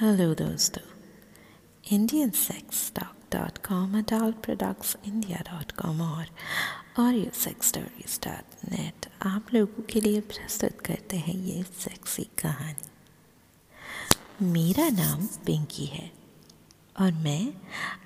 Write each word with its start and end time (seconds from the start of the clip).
Hello 0.00 0.34
दोस्तों। 0.34 0.82
Indian 1.84 2.30
sex 2.30 2.80
talk 2.96 3.14
dot 3.32 3.56
com 3.58 3.96
adult 3.98 4.36
products 4.36 4.96
India 5.06 5.38
dot 5.46 5.72
com 5.72 6.00
और 6.02 6.26
audio 7.02 7.30
sex 7.34 7.68
stories 7.68 8.18
dot 8.24 8.44
net 8.72 9.06
आप 9.26 9.46
लोगों 9.54 9.82
के 9.82 10.00
लिए 10.00 10.20
प्रस्तुत 10.28 10.80
करते 10.80 11.16
हैं 11.16 11.34
ये 11.34 11.62
सेक्सी 11.78 12.24
कहानी। 12.42 12.86
मेरा 14.52 14.88
नाम 14.88 15.26
पिंकी 15.46 15.86
है 15.86 16.10
और 17.00 17.12
मैं 17.24 17.52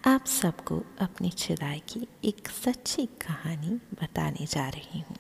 आप 0.07 0.25
सबको 0.27 0.83
अपनी 1.01 1.31
चिदाई 1.31 1.83
की 1.89 2.07
एक 2.25 2.49
सच्ची 2.65 3.07
कहानी 3.27 3.75
बताने 4.03 4.47
जा 4.47 4.69
रही 4.69 5.01
हूँ। 5.01 5.17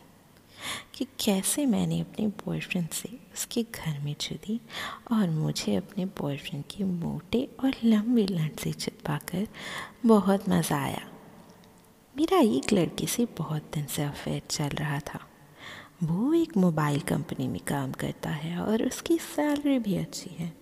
कि 0.94 1.04
कैसे 1.04 1.66
मैंने 1.66 2.00
अपने 2.00 2.26
बॉयफ्रेंड 2.26 2.88
से 2.88 3.18
उसके 3.34 3.62
घर 3.62 4.00
में 4.00 4.14
छुदी 4.14 4.60
और 5.12 5.30
मुझे 5.30 5.76
अपने 5.76 6.04
बॉयफ्रेंड 6.04 6.64
की 6.70 6.84
मोटे 6.84 7.48
और 7.64 7.72
लंबी 7.84 8.26
लंड 8.26 8.58
से 8.58 8.72
चिपा 8.72 9.18
कर 9.18 9.48
बहुत 10.06 10.48
मज़ा 10.48 10.82
आया। 10.82 11.02
मेरा 12.16 12.38
एक 12.38 12.72
लड़के 12.72 13.06
से 13.06 13.26
बहुत 13.38 13.62
दिन 13.74 13.86
से 13.86 14.02
अफेयर 14.02 14.42
चल 14.50 14.68
रहा 14.68 15.00
था। 15.00 15.20
वो 16.02 16.34
एक 16.34 16.56
मोबाइल 16.56 17.00
कंपनी 17.00 17.48
में 17.48 17.60
काम 17.60 17.92
करता 17.92 18.30
है 18.30 18.58
और 18.58 18.82
उसकी 18.82 19.18
सैलरी 19.18 19.78
भी 19.78 19.96
अच्छी 19.96 20.30
है। 20.38 20.52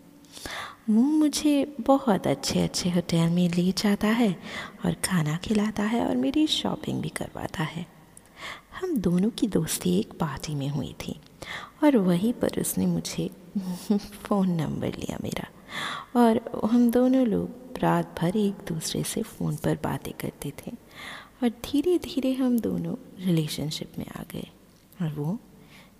वो 0.90 1.02
मुझे 1.02 1.76
बहुत 1.80 2.26
अच्छे 2.26 2.60
अच्छे 2.60 2.90
होटल 2.90 3.28
में 3.30 3.48
ले 3.48 3.72
जाता 3.72 4.08
है 4.08 4.36
और 4.84 4.94
खाना 4.94 5.36
खिलाता 5.36 5.82
है 5.82 6.06
और 6.06 6.16
मेरी 6.16 6.46
शॉपिंग 6.46 7.02
भी 7.02 7.08
करवाता 7.08 7.62
है। 7.62 7.99
हम 8.80 8.96
दोनों 8.96 9.30
की 9.30 9.46
दोस्ती 9.46 9.98
एक 9.98 10.12
पार्टी 10.12 10.54
में 10.54 10.68
हुई 10.68 10.94
थी 11.06 11.20
और 11.84 11.96
वहीं 11.96 12.32
पर 12.32 12.60
उसने 12.60 12.86
मुझे 12.86 13.30
फ़ोन 13.98 14.50
नंबर 14.50 14.88
लिया 14.88 15.18
मेरा 15.22 15.48
और 16.16 16.60
हम 16.72 16.90
दोनों 16.90 17.26
लोग 17.26 17.78
रात 17.78 18.20
भर 18.20 18.36
एक 18.36 18.52
दूसरे 18.52 19.02
से 19.04 19.22
फ़ोन 19.22 19.56
पर 19.56 19.78
बातें 19.84 20.12
करते 20.12 20.50
थे 20.50 20.72
और 21.42 21.48
धीरे 21.48 21.98
धीरे 21.98 22.32
हम 22.32 22.58
दोनों 22.58 22.94
रिलेशनशिप 23.18 23.92
में 23.98 24.06
आ 24.16 24.22
गए 24.32 24.48
और 25.02 25.08
वो 25.08 25.38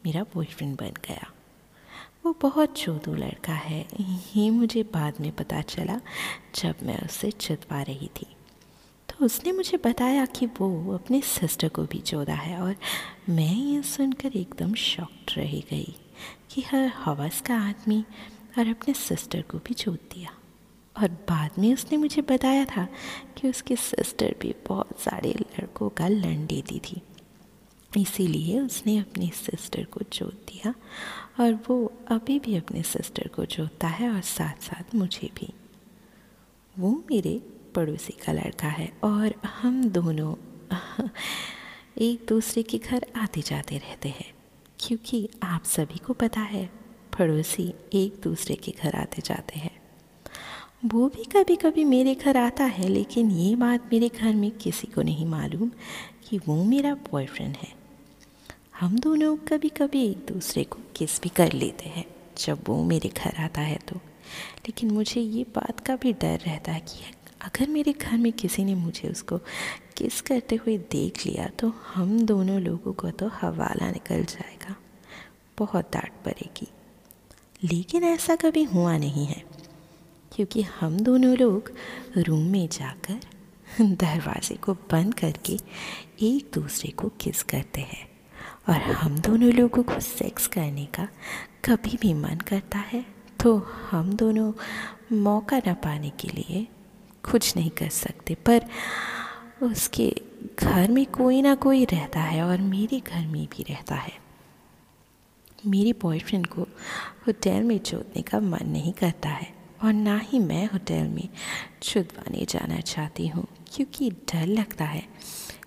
मेरा 0.07 0.23
बॉयफ्रेंड 0.23 0.77
बन 0.77 0.91
गया। 0.91 1.33
वो 2.27 2.37
बहुत 2.43 2.79
चोदू 2.79 3.15
लड़का 3.15 3.53
है, 3.53 3.87
ये 4.37 4.51
मुझे 4.51 4.83
बाद 4.83 5.15
में 5.21 5.33
पता 5.33 5.61
चला 5.61 6.01
जब 6.55 6.75
मैं 6.83 7.01
उससे 7.05 7.31
चितवा 7.31 7.83
रही 7.83 8.11
थी। 8.23 8.27
उसने 9.21 9.53
मुझे 9.53 9.77
बताया 9.77 10.25
कि 10.27 10.47
वो 10.47 10.95
अपने 10.95 11.21
सिस्टर 11.21 11.69
को 11.69 11.83
भी 11.83 11.99
जोड़ा 11.99 12.35
है 12.35 12.61
और 12.61 12.77
मैं 13.29 13.55
ये 13.55 13.83
सुनकर 13.83 14.37
एकदम 14.37 14.75
शॉक्ड 14.75 15.31
रह 15.37 15.61
गई 15.71 15.97
कि 16.51 16.61
हर 16.61 16.87
हवस 16.87 17.41
का 17.41 17.59
आदमी 17.59 18.05
और 18.59 18.69
अपने 18.69 18.95
सिस्टर 18.95 19.43
को 19.43 19.59
भी 19.59 19.75
चोद 19.75 19.99
दिया। 20.15 20.31
और 21.03 21.09
बाद 21.09 21.51
में 21.59 21.75
उसने 21.75 21.99
मुझे 21.99 22.23
बताया 22.23 22.65
था 22.65 22.89
कि 23.37 23.49
उसकी 23.49 23.77
सिस्टर 23.77 24.35
भी 24.41 24.55
बहुत 24.69 25.01
सारे 25.01 25.33
लड़कों 25.33 25.89
का 25.89 26.09
लन 26.09 26.47
देती 26.47 26.79
थी। 26.79 27.03
इसीलिए 27.97 28.61
उसने 28.61 28.99
अपनी 28.99 29.31
सिस्टर 29.35 29.85
को 29.85 30.01
चोद 30.03 30.39
दिया 30.49 30.75
और 31.41 31.55
वो 31.69 31.93
अभी 32.09 32.39
भी 32.39 32.57
अपने 32.57 32.83
सिस्टर 32.83 33.29
को 33.29 33.45
चोदता 33.45 33.89
है 33.89 34.11
और 34.11 34.21
साथ 34.21 34.63
साथ 34.63 34.95
मुझे 34.95 35.31
भी। 35.35 35.53
वो 36.79 37.05
मेरे 37.11 37.60
पड़ोसी 37.75 38.13
का 38.13 38.33
लड़का 38.33 38.69
है 38.69 38.93
और 39.05 39.35
हम 39.47 39.85
दोनों 39.85 40.35
एक 41.99 42.27
दूसरे 42.29 42.63
के 42.63 42.79
घर 42.79 43.07
आते 43.17 43.41
जाते 43.41 43.79
रहते 43.79 44.09
हैं, 44.09 44.35
क्योंकि 44.81 45.29
आप 45.43 45.65
सभी 45.65 45.99
को 45.99 46.13
पता 46.13 46.41
है, 46.41 46.67
पड़ोसी 47.19 47.75
एक 47.93 48.21
दूसरे 48.23 48.55
के 48.55 48.73
घर 48.83 48.95
आते 48.95 49.23
जाते 49.25 49.59
हैं। 49.59 49.83
वो 50.85 51.09
भी 51.09 51.25
कभी 51.25 51.57
कभी 51.57 51.85
मेरे 51.85 52.15
घर 52.15 52.37
आता 52.37 52.65
है, 52.65 52.89
लेकिन 52.89 53.31
ये 53.31 53.57
बात 53.57 53.91
मेरे 53.93 54.09
घर 54.09 54.35
में 54.35 54.51
किसी 54.51 54.87
को 54.87 55.03
नहीं 55.03 55.27
मालूम 55.27 55.71
कि 56.29 56.39
वो 56.39 56.65
मेरा 56.65 56.95
बॉयफ्रेंड 56.95 57.57
है। 57.57 57.73
हम 58.81 58.99
दोनों 58.99 59.37
कभी 59.37 59.69
कभी 59.69 60.11
एक 60.11 60.17
दूसरे 60.17 60.65
को 60.65 60.79
किस 60.97 61.23
भी 61.23 61.29
कर 61.29 61.53
लेते 61.53 61.89
हैं, 61.89 62.05
जब 62.39 62.65
वो 62.67 62.85
मेरे 62.85 63.09
घर 63.09 63.37
आता 63.37 63.61
है 63.61 63.77
तो। 63.77 63.97
लेकिन 64.59 64.91
मुझे 64.91 65.21
ये 65.21 65.45
बात 65.45 65.81
का 65.81 65.97
भी 65.97 66.13
डर 66.13 66.39
रहता 66.39 66.73
है 66.73 66.81
कि 66.81 67.05
अगर 67.43 67.69
मेरे 67.69 67.93
घर 67.93 68.17
में 68.19 68.33
किसी 68.33 68.65
ने 68.65 68.75
मुझे 68.75 69.09
उसको 69.09 69.39
किस 69.97 70.21
करते 70.21 70.57
हुए 70.57 70.77
देख 70.91 71.27
लिया 71.27 71.47
तो 71.59 71.73
हम 71.95 72.19
दोनों 72.27 72.61
लोगों 72.61 72.93
को 72.93 73.11
तो 73.11 73.29
हवाला 73.29 73.91
निकल 73.91 74.25
जाएगा। 74.25 74.75
बहुत 75.59 75.93
डांट 75.93 76.13
पड़ेगी। 76.25 76.69
लेकिन 77.65 78.05
ऐसा 78.05 78.37
कभी 78.37 78.63
हुआ 78.65 78.97
नहीं 78.99 79.27
है, 79.27 79.43
क्योंकि 80.33 80.63
हम 80.63 80.99
दोनों 81.01 81.37
लोग 81.37 81.73
रूम 82.19 82.47
में 82.47 82.69
जाकर 82.69 83.21
दरवाजे 83.81 84.55
को 84.57 84.75
बंद 84.91 85.15
करके 85.15 85.59
एक 86.23 86.51
दूसरे 86.55 86.91
को 86.91 87.09
किस 87.21 87.43
करते 87.43 87.81
हैं 87.81 88.09
और 88.69 88.81
हम 88.93 89.19
दोनों 89.19 89.53
लोगों 89.53 89.83
को 89.83 90.01
सेक्स 90.01 90.47
करने 90.47 90.87
का 90.87 91.09
कभी 91.65 91.99
भी 92.03 92.15
मन 92.15 92.39
करता 92.49 92.79
है 92.79 93.05
तो 93.43 93.57
हम 93.91 94.13
दोनों 94.13 94.53
मौका 95.13 95.59
न 95.69 95.75
पाने 95.75 96.11
के 96.11 96.29
लिए 96.29 96.67
कुछ 97.25 97.57
नहीं 97.57 97.71
कर 97.71 97.89
सकते, 97.89 98.35
पर 98.37 98.67
उसके 99.63 100.15
घर 100.59 100.91
में 100.91 101.05
कोई 101.07 101.43
ना 101.43 101.55
कोई 101.55 101.85
रहता 101.85 102.21
है 102.21 102.43
और 102.43 102.61
मेरे 102.61 103.01
घर 103.01 103.27
में 103.27 103.47
भी 103.47 103.63
रहता 103.63 103.95
है। 103.95 104.13
मेरे 105.59 105.93
बॉयफ्रेंड 105.93 106.47
को 106.47 106.63
होटल 107.27 107.63
में 107.63 107.79
चोदने 107.79 108.23
का 108.23 108.41
मन 108.41 108.69
नहीं 108.69 108.93
करता 108.93 109.29
है 109.29 109.53
और 109.85 109.93
ना 109.93 110.17
ही 110.19 110.39
मैं 110.39 110.65
होटल 110.67 111.09
में 111.09 111.29
छुदवाने 111.83 112.45
जाना 112.45 112.81
चाहती 112.83 113.27
हूँ, 113.27 113.47
क्योंकि 113.75 114.11
डर 114.11 114.47
लगता 114.47 114.85
है 114.85 115.03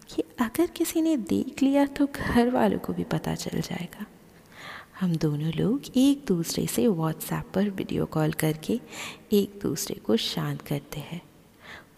कि 0.09 0.23
अगर 0.41 0.67
किसी 0.67 1.01
ने 1.01 1.15
देख 1.17 1.61
लिया 1.63 1.85
तो 1.87 2.07
घर 2.07 2.49
वालों 2.49 2.79
को 2.79 2.93
भी 2.93 3.03
पता 3.03 3.35
चल 3.35 3.61
जाएगा। 3.61 4.05
हम 4.99 5.15
दोनों 5.15 5.51
लोग 5.51 5.97
एक 5.97 6.25
दूसरे 6.27 6.65
से 6.67 6.87
व्हाट्सएप 6.87 7.51
पर 7.53 7.69
वीडियो 7.69 8.05
कॉल 8.05 8.33
करके 8.33 8.79
एक 9.33 9.59
दूसरे 9.63 9.95
को 9.95 10.17
शांत 10.17 10.61
करते 10.61 10.99
हैं। 11.01 11.21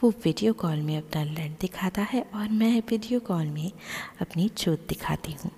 वो 0.03 0.09
वीडियो 0.09 0.53
कॉल 0.53 0.81
में 0.81 0.97
अपना 0.97 1.23
लंड 1.23 1.56
दिखाता 1.61 2.01
है 2.01 2.22
और 2.22 2.50
मैं 2.50 2.83
वीडियो 2.89 3.19
कॉल 3.19 3.45
में 3.45 3.72
अपनी 4.22 4.50
चोट 4.50 4.88
दिखाती 4.88 5.31
हूँ। 5.31 5.51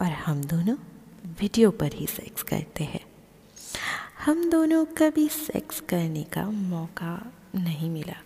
और 0.00 0.06
हम 0.06 0.44
दोनों 0.44 0.76
वीडियो 1.40 1.70
पर 1.70 1.92
ही 1.92 2.06
सेक्स 2.06 2.42
करते 2.42 2.84
हैं। 2.84 3.06
हम 4.24 4.50
दोनों 4.50 4.84
कभी 4.84 5.28
सेक्स 5.28 5.80
करने 5.80 6.22
का 6.22 6.50
मौका 6.50 7.32
नहीं 7.54 7.90
मिला। 7.90 8.22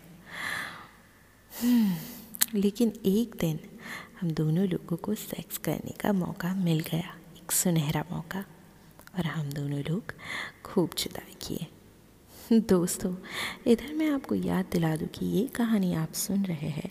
हम्म, 1.62 1.96
लेकिन 2.58 2.92
एक 3.06 3.36
दिन 3.40 3.60
हम 4.20 4.30
दोनों 4.30 4.68
लोगों 4.68 4.96
को 4.96 5.14
सेक्स 5.14 5.58
करने 5.58 5.90
का 5.90 6.12
मौका 6.12 6.54
मिल 6.54 6.80
गया। 6.80 7.16
एक 7.36 7.52
सुनहरा 7.52 8.04
मौका। 8.10 8.44
और 9.18 9.26
हम 9.26 9.52
दोनों 9.52 9.80
लोग 9.80 10.14
खूब 10.64 10.90
जुदाई 10.98 11.36
किए। 11.42 11.66
दोस्तों, 12.52 13.14
इधर 13.66 13.94
मैं 13.94 14.10
आपको 14.10 14.34
याद 14.34 14.66
दिला 14.72 14.96
दूँ 14.96 15.08
कि 15.08 15.26
ये 15.26 15.46
कहानी 15.46 15.94
आप 15.94 16.12
सुन 16.12 16.44
रहे 16.44 16.68
हैं 16.68 16.90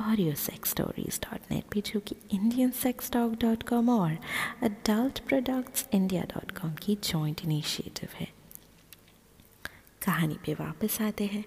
audio 0.00 0.34
sex 0.34 0.70
stories 0.70 1.20
dot 1.22 1.40
net 1.50 1.64
पर 1.64 1.80
जो 1.80 2.00
कि 2.00 2.16
Indian 2.30 2.70
sex 2.70 3.10
talk 3.10 3.32
dot 3.32 3.62
com 3.62 3.90
और 3.90 4.18
adult 4.62 5.18
products 5.18 5.88
India 5.92 6.22
dot 6.22 6.50
com 6.50 6.74
की 6.74 6.94
जॉइंट 6.94 7.40
इनिशिएटिव 7.44 8.08
है। 8.14 8.32
कहानी 10.06 10.34
पे 10.34 10.54
वापस 10.54 11.00
आते 11.00 11.26
हैं। 11.26 11.44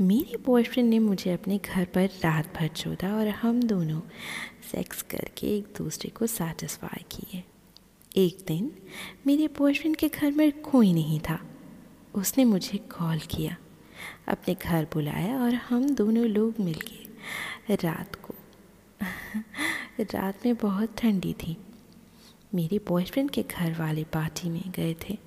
मेरे 0.00 0.36
बॉयफ्रेंड 0.36 0.90
ने 0.90 0.98
मुझे 0.98 1.32
अपने 1.32 1.58
घर 1.58 1.84
पर 1.84 2.06
रात 2.06 2.54
भर 2.56 2.68
छोड़ा 2.68 3.16
और 3.16 3.28
हम 3.28 3.62
दोनों 3.62 4.00
सेक्स 4.72 5.02
करके 5.02 5.56
एक 5.56 5.74
दूसरे 5.78 6.10
को 6.10 6.26
सेटिस्फाई 6.26 7.04
किए। 7.12 7.44
एक 8.16 8.44
दिन 8.46 8.76
मेरे 9.26 9.48
बॉयफ्रेंड 9.48 9.96
के 9.96 10.08
घर 10.08 10.32
में 10.32 10.60
कोई 10.60 10.92
नहीं 10.92 11.20
था। 11.20 11.48
उसने 12.14 12.44
मुझे 12.44 12.78
कॉल 12.78 13.18
किया। 13.30 13.56
अपने 14.28 14.54
घर 14.54 14.86
बुलाया 14.92 15.38
और 15.40 15.54
हम 15.54 15.88
दोनों 15.90 16.24
लोग 16.24 16.54
मिल 16.60 16.80
गए। 16.80 17.76
रात 17.76 18.14
को, 18.14 18.34
रात 20.00 20.46
में 20.46 20.54
बहुत 20.54 20.96
ठंडी 20.98 21.32
थी। 21.32 21.56
मेरे 22.54 22.78
बॉयफ्रेंड 22.78 23.30
के 23.30 23.42
घर 23.42 23.74
वाले 23.78 24.04
पार्टी 24.04 24.50
में 24.50 24.70
गए 24.70 24.94
थे 25.02 25.18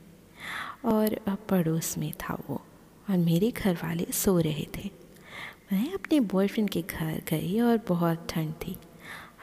और 0.86 1.20
पड़ोस 1.50 1.98
में 1.98 2.12
था 2.14 2.38
वो 2.50 2.62
और 3.10 3.18
मेरे 3.18 3.52
घर 3.52 3.74
वाले 3.74 4.08
सो 4.14 4.40
रहे 4.40 4.68
थे। 4.78 4.90
मैं 5.74 5.94
अपने 5.94 6.20
बॉयफ्रेंड 6.20 6.70
के 6.70 6.82
घर 6.82 7.22
गई 7.30 7.60
और 7.60 7.80
बहुत 7.88 8.28
ठंड 8.30 8.54
थी। 8.68 8.78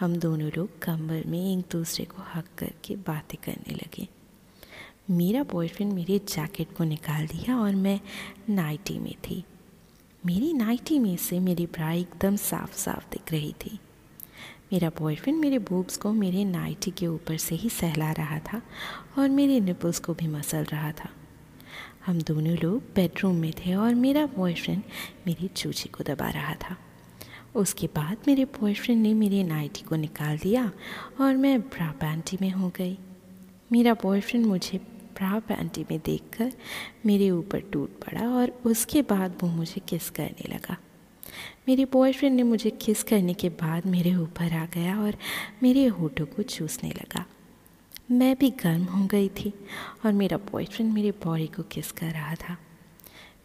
हम 0.01 0.17
दोनों 0.17 0.51
लोग 0.57 0.79
कमर 0.79 1.25
में 1.27 1.41
एक 1.53 1.65
दूसरे 1.73 2.05
को 2.05 2.23
हक 2.35 2.47
करके 2.59 2.97
बातें 2.97 3.39
करने 3.45 3.75
लगे। 3.75 4.09
मेरा 5.11 5.43
बॉयफ्रेंड 5.43 5.93
मेरे 5.93 6.19
जैकेट 6.19 6.73
को 6.73 6.85
निकाल 6.85 7.27
दिया 7.27 7.59
और 7.59 7.75
मैं 7.75 8.01
नाइटी 8.51 8.99
में 8.99 9.15
थी। 9.15 9.45
मेरी 10.27 10.53
नाइटी 10.53 10.99
में 10.99 11.17
से 11.17 11.41
मेरी 11.41 11.67
ब्रा 11.67 11.93
एकदम 11.93 12.37
साफ़ 12.37 12.77
साफ़ 12.77 13.11
दिख 13.13 13.33
रही 13.33 13.53
थी। 13.53 13.79
मेरा 14.73 14.89
बॉयफ्रेंड 14.89 15.39
मेरे 15.39 15.59
बूब्स 15.59 15.97
को 15.97 16.13
मेरे 16.13 16.45
नाइटी 16.45 16.91
के 16.91 17.07
ऊपर 17.07 17.37
से 17.37 17.55
ही 17.55 17.69
सहला 17.69 18.13
रहा 18.13 18.39
था 18.39 18.63
और 19.19 19.29
मेरे 19.29 19.61
निपल्स 19.61 19.99
को 19.99 20.15
भी 20.15 20.27
मसल 20.27 20.65
रहा 20.65 20.93
था। 20.93 21.11
हम 22.07 22.23
दोनों 22.23 22.57
लोग 22.57 22.83
बेडरूम 22.95 23.35
में 23.35 23.53
थे 23.53 23.75
और 23.75 23.95
मेरा 23.95 24.27
बॉयफ्रेंड 24.27 24.83
मेरी 25.27 25.49
चूची 25.49 25.89
को 25.89 26.05
दबा 26.05 26.31
रहा 26.31 26.55
था। 26.55 26.77
उसके 27.55 27.87
बाद 27.87 28.17
मेरे 28.29 28.45
बॉयफ्रेंड 28.45 29.03
ने 29.03 29.15
मेरी 29.15 29.45
नाइटी 29.45 29.81
को 29.81 29.97
निकाल 29.97 30.39
दिया 30.39 30.73
और 31.21 31.37
मैं 31.37 31.61
ब्रा 31.61 31.91
पैंटी 31.91 32.39
में 32.41 32.51
हो 32.51 32.69
गई। 32.69 32.99
मेरा 33.73 33.95
बॉयफ्रेंड 33.95 34.47
मुझे 34.47 34.92
ब्रा 35.15 35.39
पैंटी 35.39 35.83
में 35.83 36.01
देखकर 36.05 36.53
मेरे 37.07 37.31
ऊपर 37.31 37.61
टूट 37.61 37.91
पड़ा 37.91 38.29
और 38.29 38.49
उसके 38.67 39.03
बाद 39.03 39.39
वो 39.43 39.49
मुझे 39.49 39.81
किस 39.89 40.11
करने 40.11 40.55
लगा। 40.55 40.77
मेरे 41.69 41.85
बॉयफ्रेंड 41.85 42.37
ने 42.37 42.43
मुझे 42.43 42.71
किस 42.71 43.03
करने 43.03 43.35
के 43.35 43.49
बाद 43.49 43.87
मेरे 43.87 44.15
ऊपर 44.15 44.53
आ 44.53 44.67
गया 44.67 45.01
और 45.01 45.17
मेरे 45.63 45.87
होठों 45.87 46.27
को 46.27 46.43
चूसने 46.43 46.91
लगा। 46.91 47.25
मैं 48.11 48.37
भी 48.37 48.51
गर्म 48.51 48.85
हो 48.85 49.07
गई 49.07 49.29
थी 49.29 49.53
और 50.07 50.13
मेरा 50.13 50.37
बॉयफ्रेंड 50.37 50.93
मेरे 50.93 51.11
बॉडी 51.11 51.47
को 51.47 51.63
किस 51.63 51.93
कर 51.93 52.07
रहा 52.07 52.35
था। 52.35 52.57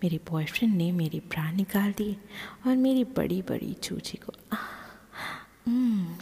मेरे 0.03 0.19
बॉयफ्रेंड 0.31 0.75
ने 0.75 0.91
मेरी 0.91 1.19
ब्रा 1.19 1.51
निकाल 1.51 1.91
दी 1.91 2.17
और 2.67 2.75
मेरी 2.75 3.03
बड़ी 3.03 3.41
बड़ी 3.41 3.73
चूची 3.73 4.17
को 4.17 4.33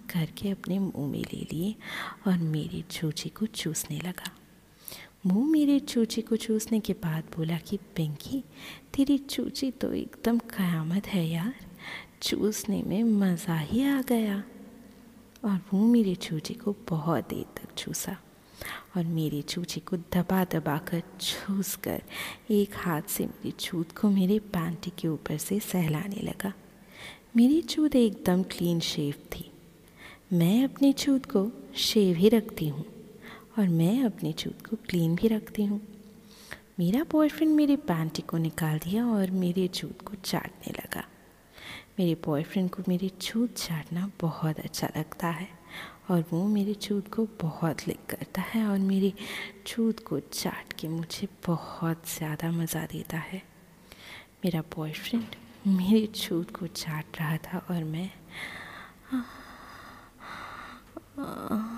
करके 0.09 0.49
अपने 0.49 0.79
मुँह 0.79 1.11
में 1.11 1.19
ले 1.19 1.47
लिए 1.53 1.75
और 2.27 2.37
मेरी 2.37 2.81
चूची 2.91 3.29
को 3.29 3.45
चूसने 3.45 3.99
लगा। 3.99 4.34
मुँह 5.27 5.51
मेरी 5.51 5.79
चूची 5.79 6.21
को 6.21 6.35
चूसने 6.35 6.79
के 6.79 6.93
बाद 6.93 7.23
बोला 7.37 7.57
कि, 7.57 7.77
पिंकी, 7.77 8.43
तेरी 8.93 9.17
चूची 9.17 9.71
तो 9.71 9.93
एकदम 9.93 10.37
क़यामत 10.37 11.07
है 11.07 11.27
यार। 11.27 11.55
चूसने 12.21 12.83
में 12.83 13.03
मज़ा 13.03 13.57
ही 13.57 13.83
आ 13.83 14.01
गया। 14.01 14.43
और 15.45 15.61
वो 15.73 15.85
मेरी 15.85 16.15
चूची 16.15 16.53
को 16.53 16.75
बहुत 16.89 17.29
देर 17.29 17.43
तक 17.43 17.75
चूसा 17.75 18.17
और 18.97 19.03
मेरी 19.03 19.41
चूची 19.41 19.79
को 19.79 19.97
दबा 19.97 20.43
दबा 20.43 20.77
कर 20.77 20.99
चूस 20.99 21.75
कर 21.75 22.01
एक 22.51 22.71
हाथ 22.75 23.01
से 23.01 23.25
मेरी 23.25 23.51
चूत 23.51 23.91
को 23.91 24.09
मेरे 24.09 24.39
पैंटी 24.39 24.91
के 24.99 25.07
ऊपर 25.07 25.37
से 25.37 25.59
सहलाने 25.59 26.21
लगा। 26.21 26.53
मेरी 27.35 27.61
चूत 27.61 27.95
एकदम 27.95 28.43
क्लीन 28.43 28.79
शेव 28.79 29.13
थी। 29.13 29.51
मैं 30.33 30.63
अपनी 30.63 30.93
चूत 30.93 31.25
को 31.25 31.51
शेव 31.75 32.15
ही 32.15 32.29
रखती 32.29 32.67
हूँ। 32.67 32.94
और 33.59 33.67
मैं 33.67 34.03
अपनी 34.03 34.31
चूत 34.33 34.65
को 34.67 34.75
क्लीन 34.89 35.15
भी 35.15 35.27
रखती 35.27 35.65
हूँ। 35.65 35.81
मेरा 36.79 37.03
बॉयफ्रेंड 37.11 37.55
मेरी 37.55 37.75
पैंटी 37.75 38.21
को 38.21 38.37
निकाल 38.37 38.79
दिया 38.79 39.05
और 39.07 39.31
मेरे 39.31 39.67
चूत 39.67 40.01
को 40.01 40.15
चाटने 40.15 40.73
लगा। 40.73 41.03
मेरे 41.99 42.15
बॉयफ्रेंड 42.25 42.69
को 42.69 42.83
मेरी 42.87 43.09
छूत 43.21 43.53
चाटना 43.53 44.11
बहुत 44.21 44.59
अच्छा 44.59 44.87
लगता 44.97 45.27
है 45.27 45.47
और 46.09 46.25
वो 46.31 46.47
मेरे 46.47 46.73
छूत 46.73 47.13
को 47.13 47.27
बहुत 47.41 47.87
लिक 47.87 48.05
करता 48.09 48.41
है 48.41 48.65
और 48.67 48.79
मेरी 48.79 49.13
छूत 49.67 49.99
को 49.99 50.19
चाट 50.19 50.73
के 50.73 50.87
मुझे 50.87 51.27
बहुत 51.45 52.09
ज़्यादा 52.17 52.51
मज़ा 52.51 52.85
देता 52.85 53.17
है। 53.17 53.41
मेरा 54.45 54.61
बॉयफ्रेंड 54.75 55.35
मेरी 55.67 56.05
छूत 56.07 56.55
को 56.55 56.67
चाट 56.67 57.19
रहा 57.19 57.37
था 57.37 57.65
और 57.69 57.83
मैं 57.83 58.09
आ, 59.13 59.17
आ, 61.21 61.23
करके 61.23 61.74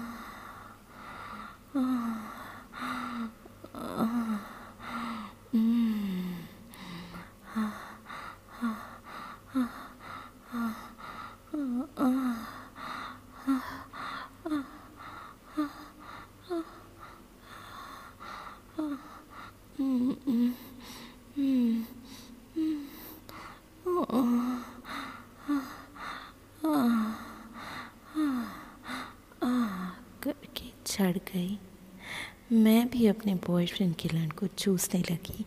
चढ़ 31.08 31.18
गई। 31.34 31.58
मैं 32.54 32.88
भी 32.90 33.08
अपने 33.08 33.34
बॉयफ्रेंड 33.48 33.96
की 33.96 34.10
लंड 34.10 34.34
को 34.34 34.48
चूसने 34.48 35.00
लगी 35.02 35.46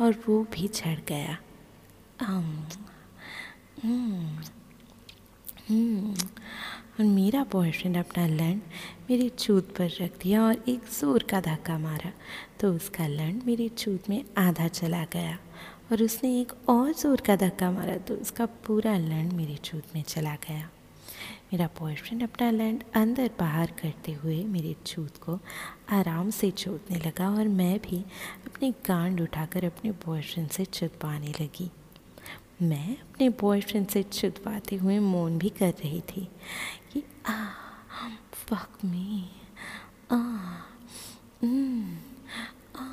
और 0.00 0.14
वो 0.28 0.42
भी 0.52 0.68
चढ़ 0.68 1.00
गया। 1.08 1.36
और 6.92 7.04
मेरा 7.06 7.42
बॉयफ्रेंड 7.52 7.96
अपना 7.96 8.26
लंड 8.26 8.60
मेरी 9.10 9.28
चूत 9.28 9.74
पर 9.76 9.90
रख 10.00 10.18
दिया 10.22 10.42
और 10.42 10.64
एक 10.68 10.84
ज़ोर 10.90 11.22
का 11.30 11.40
धक्का 11.40 11.78
मारा 11.78 12.12
तो 12.60 12.72
उसका 12.74 13.06
लंड 13.06 13.42
मेरी 13.46 13.68
चूत 13.68 14.10
में 14.10 14.24
आधा 14.38 14.68
चला 14.68 15.04
गया 15.12 15.38
और 15.92 16.02
उसने 16.02 16.40
एक 16.40 16.52
और 16.68 16.92
ज़ोर 16.92 17.20
का 17.20 17.36
धक्का 17.36 17.70
मारा 17.70 17.96
तो 17.98 18.14
उसका 18.14 18.46
पूरा 18.66 18.96
लंड 18.98 19.32
मेरी 19.32 19.56
चूत 19.56 19.94
में 19.94 20.02
चला 20.02 20.34
गया। 20.48 20.68
मेरा 21.52 21.66
बॉयफ्रेंड 21.66 22.22
अपना 22.22 22.50
लैंड 22.50 22.84
अंदर 22.94 23.30
बाहर 23.38 23.70
करते 23.70 24.12
हुए 24.12 24.44
मेरे 24.44 24.76
छूत 24.86 25.16
को 25.16 25.40
आराम 25.90 26.30
से 26.30 26.50
चोटने 26.50 26.98
लगा 26.98 27.30
और 27.30 27.48
मैं 27.48 27.78
भी 27.78 28.04
अपनी 28.46 28.70
गांड 28.70 29.20
उठाकर 29.20 29.64
अपने 29.64 29.90
बॉयफ्रेंड 29.90 30.48
से 30.48 30.64
चुदवाने 30.64 31.34
लगी। 31.40 31.70
मैं 32.62 32.96
अपने 32.98 33.28
बॉयफ्रेंड 33.28 33.86
से 33.86 34.02
चुदवाते 34.02 34.76
हुए 34.76 34.98
मौन 34.98 35.38
भी 35.38 35.48
कर 35.48 35.70
रही 35.70 36.00
थी 36.00 36.28
कि 36.92 37.02
आ 37.26 37.48
मी 38.84 39.30
आ, 40.12 40.16
हम्म, 41.42 41.96
आ, 42.76 42.86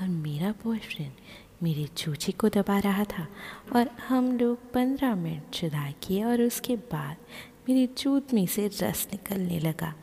और 0.00 0.08
मेरा 0.08 0.52
बॉयफ्रेंड 0.52 1.12
मेरी 1.64 1.86
चूची 1.86 2.32
को 2.32 2.48
दबा 2.48 2.78
रहा 2.78 3.04
था 3.04 3.26
और 3.76 3.88
हम 3.88 4.38
लोग 4.38 4.72
पंद्रह 4.72 5.14
मिनट 5.14 5.50
चुदाई 5.50 5.94
किए 6.02 6.24
और 6.24 6.42
उसके 6.42 6.76
बाद 6.76 7.16
मेरी 7.68 7.86
चूत 7.86 8.34
में 8.34 8.46
से 8.46 8.66
रस 8.66 9.08
निकलने 9.12 9.58
लगा 9.60 9.94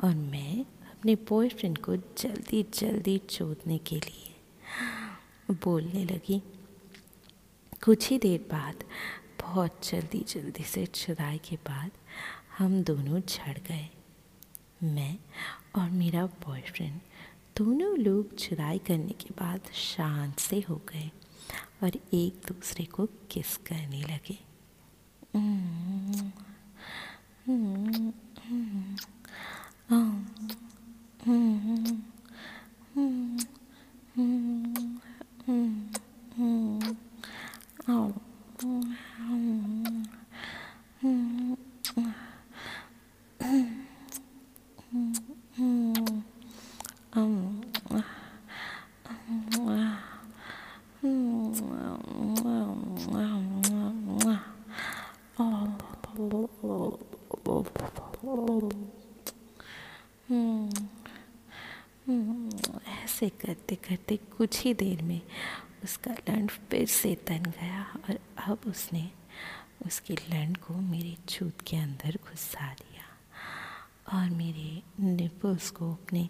और 0.00 0.14
मैं 0.14 0.60
अपने 0.62 1.14
बॉयफ्रेंड 1.14 1.78
को 1.78 1.96
जल्दी 1.96 2.62
जल्दी 2.74 3.18
चोदने 3.18 3.78
के 3.78 3.96
लिए 3.96 4.34
बोलने 5.50 6.04
लगी। 6.04 6.42
कुछ 7.84 8.10
ही 8.10 8.18
देर 8.18 8.40
बाद, 8.52 8.84
बहुत 9.40 9.88
जल्दी 9.88 10.24
जल्दी 10.28 10.64
से 10.64 10.86
चुदाई 10.86 11.38
के 11.38 11.56
बाद 11.56 11.90
हम 12.58 12.82
दोनों 12.82 13.20
झड़ 13.20 13.58
गए। 13.58 13.88
मैं 14.82 15.18
और 15.76 15.90
मेरा 15.90 16.26
बॉयफ्रेंड 16.26 17.00
दोनों 17.58 17.96
लोग 17.98 18.36
जुदाई 18.36 18.78
करने 18.78 19.12
के 19.12 19.30
बाद 19.30 19.70
शांत 19.74 20.38
से 20.38 20.60
हो 20.68 20.80
गए 20.88 21.10
और 21.82 21.96
एक 22.14 22.40
दूसरे 22.48 22.84
को 22.84 23.06
किस 23.30 23.56
करने 23.56 24.02
लगे। 24.02 24.38
ऐसे 62.88 63.28
करते 63.28 63.74
करते 63.74 64.16
कुछ 64.16 64.60
ही 64.60 64.74
देर 64.74 65.02
में 65.02 65.20
उसका 65.84 66.10
लंड 66.10 66.50
फिर 66.50 66.86
से 66.86 67.14
तन 67.14 67.42
गया 67.42 67.82
और 67.82 68.18
अब 68.38 68.58
उसने 68.66 69.10
उसकी 69.86 70.14
लंड 70.14 70.56
को 70.56 70.74
मेरे 70.74 71.16
छूत 71.28 71.60
के 71.66 71.76
अंदर 71.76 72.18
घुसा 72.30 72.74
दिया 72.74 73.04
और 74.18 74.30
मेरे 74.30 74.82
निपल्स 75.00 75.70
को 75.70 75.92
अपने 75.92 76.28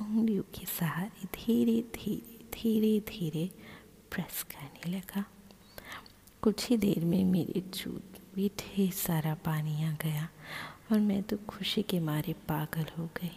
उंगलियों 0.00 0.42
के 0.42 0.66
सहारे 0.66 1.26
धीरे 1.26 1.82
धीरे 1.82 2.44
धीरे 2.54 3.00
धीरे 3.00 3.50
प्रेस 4.10 4.42
करने 4.42 4.96
लगा। 4.96 5.24
कुछ 6.42 6.68
ही 6.68 6.76
देर 6.76 7.04
में 7.04 7.24
मेरी 7.24 7.64
छूत 7.74 8.19
भी 8.34 8.48
ढेर 8.58 8.90
सारा 8.94 9.34
पानी 9.44 9.84
आ 9.84 9.90
गया 10.02 10.28
और 10.92 10.98
मैं 11.00 11.22
तो 11.22 11.36
खुशी 11.48 11.82
के 11.90 12.00
मारे 12.00 12.32
पागल 12.48 12.86
हो 12.98 13.08
गई 13.20 13.36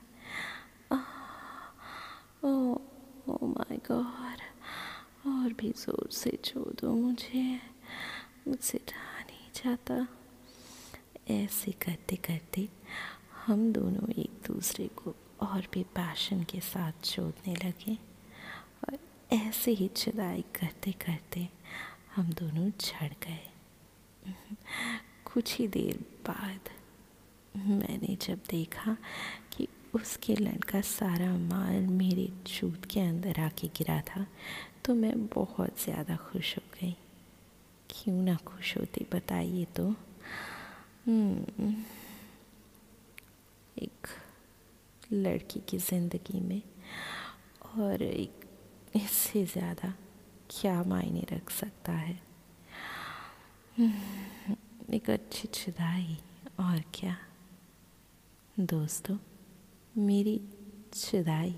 ओ 2.44 2.50
ओ 3.30 3.48
माय 3.48 3.78
गॉड 3.78 4.42
और 5.28 5.54
भी 5.54 5.72
ज़ोर 5.72 6.10
से 6.12 6.38
छू 6.46 6.60
दो 6.82 6.94
मुझे। 6.94 7.62
मुझसे 8.48 8.78
रहा 8.78 9.20
नहीं 9.22 9.50
जाता। 9.56 10.08
ऐसे 11.34 11.72
करते 11.72 12.16
करते 12.16 12.68
हम 13.46 13.72
दोनों 13.74 14.10
एक 14.12 14.42
दूसरे 14.48 14.88
को 14.88 15.16
और 15.42 15.68
भी 15.74 15.84
पैशन 15.84 16.44
के 16.44 16.60
साथ 16.60 17.04
छोड़ने 17.04 17.56
लगे। 17.56 17.98
और 18.84 18.98
ऐसे 19.34 19.72
ही 19.72 19.88
चुदाई 19.88 20.42
करते 20.42 20.92
करते 20.92 21.48
हम 22.16 22.32
दोनों 22.34 22.70
झड़ 22.70 23.14
गए। 23.24 23.50
कुछ 25.26 25.58
ही 25.58 25.68
देर 25.68 25.98
बाद 26.28 26.70
मैंने 27.58 28.16
जब 28.22 28.40
देखा 28.50 28.96
कि 29.54 29.68
उसके 29.96 30.36
लड़का 30.36 30.82
सारा 30.82 31.32
माल 31.38 31.82
मेरे 31.90 32.28
जूत 32.48 32.86
के 32.86 33.00
अंदर 33.00 33.40
आके 33.40 33.68
गिरा 33.68 34.00
था 34.02 34.26
तो 34.86 34.94
मैं 34.94 35.14
बहुत 35.28 35.84
ज़्यादा 35.84 36.16
खुश 36.24 36.56
हो 36.58 36.62
गई। 36.74 36.96
क्यों 37.90 38.22
ना 38.24 38.36
खुश 38.46 38.76
होती 38.78 39.06
बताइए 39.14 39.66
तो। 39.76 39.88
हम्म, 41.08 41.74
एक 43.78 44.08
लड़की 45.14 45.60
की 45.70 45.78
ज़िंदगी 45.78 46.40
में 46.40 46.62
और 47.76 48.02
एक 48.04 48.46
इससे 48.96 49.46
ज़्यादा 49.46 49.94
क्या 50.52 50.82
मायने 50.84 51.26
रख 51.32 51.50
सकता 51.50 51.92
है? 51.92 52.20
एक 54.94 55.10
अच्छी 55.10 55.48
जुदाई 55.48 56.18
और 56.60 56.82
क्या? 56.94 57.16
दोस्तों, 58.60 59.16
मेरी 59.98 60.38
जुदाई 60.94 61.56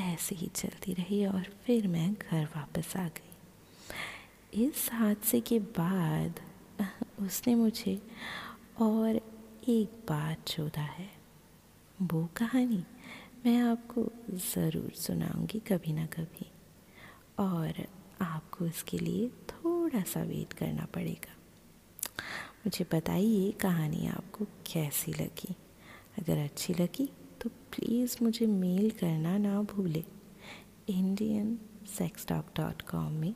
ऐसे 0.00 0.34
ही 0.34 0.46
चलती 0.46 0.92
रही 0.92 1.24
और 1.26 1.46
फिर 1.66 1.88
मैं 1.88 2.12
घर 2.14 2.44
वापस 2.44 2.96
आ 2.96 3.06
गई। 3.08 4.64
इस 4.64 4.88
हादसे 4.92 5.40
के 5.40 5.58
बाद 5.58 6.40
उसने 7.22 7.54
मुझे 7.54 7.94
और 8.80 9.16
एक 9.68 9.98
बात 10.08 10.48
चोदा 10.48 10.82
है। 10.82 11.08
वो 12.02 12.24
कहानी 12.36 12.82
मैं 13.46 13.58
आपको 13.62 14.04
ज़रूर 14.30 14.90
सुनाऊँगी 14.96 15.58
कभी 15.58 15.92
ना 15.92 16.06
कभी 16.06 16.46
और 17.38 17.84
आपको 18.20 18.66
इसके 18.66 18.98
लिए 18.98 19.28
थोड़ा 19.50 20.02
सा 20.02 20.22
वेट 20.22 20.52
करना 20.52 20.86
पड़ेगा। 20.94 21.36
मुझे 22.66 22.86
बताइए 22.92 23.50
कहानी 23.52 24.06
आपको 24.06 24.44
कैसी 24.44 25.12
लगी? 25.12 25.54
अगर 26.18 26.38
अच्छी 26.38 26.74
लगी 26.74 27.08
तो 27.40 27.50
प्लीज़ 27.72 28.16
मुझे 28.22 28.46
मेल 28.46 28.90
करना 28.90 29.36
ना 29.38 29.60
भूले। 29.70 30.04
Indian 30.88 31.58
sex 31.88 32.26
talk 32.26 32.52
dot 32.56 32.82
com 32.82 33.12
में 33.12 33.34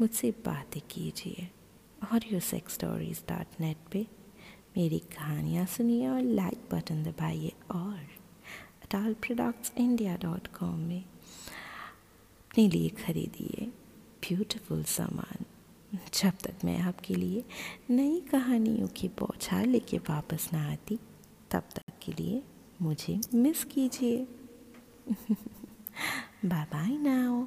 मुझसे 0.00 0.30
बातें 0.46 0.80
कीजिए 0.90 1.48
और 2.12 2.24
yo 2.32 2.40
sex 2.42 2.74
stories 2.74 3.22
dot 3.28 3.60
net 3.60 3.76
पर 3.92 4.06
मेरी 4.76 4.98
कहानियाँ 5.12 5.66
सुनिए 5.66 6.08
और 6.08 6.20
लाइक 6.22 6.68
बटन 6.72 7.02
दबाइए 7.02 7.52
और 7.70 7.98
adult 8.84 9.14
products 9.22 9.72
India 9.78 10.16
dot 10.22 10.46
com 10.56 10.78
में 10.78 11.02
अपने 11.02 12.68
लिए 12.68 12.88
ख़रीदिए 12.98 13.66
ब्यूटीफुल 14.28 14.82
सामान। 14.88 15.44
जब 16.14 16.32
तक 16.44 16.64
मैं 16.64 16.78
आपके 16.80 17.14
लिए 17.14 17.44
नई 17.90 18.20
कहानियों 18.30 18.88
की 18.96 19.08
बौछार 19.20 19.66
लेके 19.66 19.98
वापस 20.10 20.48
ना 20.52 20.70
आती, 20.72 20.98
तब 21.50 21.62
तक 21.74 21.83
के 22.06 22.12
लिए 22.12 22.42
मुझे 22.82 23.20
मिस 23.34 23.64
कीजिए। 23.64 24.26
Bye 26.44 26.64
bye 26.64 26.96
now 26.98 27.46